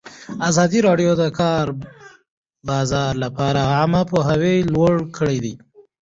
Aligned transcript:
ازادي 0.49 0.79
راډیو 0.87 1.11
د 1.15 1.19
د 1.21 1.23
کار 1.39 1.65
بازار 2.69 3.13
لپاره 3.23 3.61
عامه 3.75 4.01
پوهاوي 4.09 4.57
لوړ 4.73 4.95
کړی. 5.17 5.53